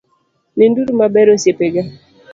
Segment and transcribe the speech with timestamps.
[0.57, 1.81] Ninduru maber osiepega